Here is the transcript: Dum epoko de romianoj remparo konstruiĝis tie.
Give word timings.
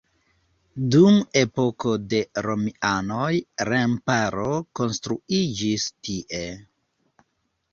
Dum 0.93 1.17
epoko 1.41 1.91
de 2.13 2.21
romianoj 2.47 3.29
remparo 3.71 4.49
konstruiĝis 4.81 5.87
tie. 6.09 6.43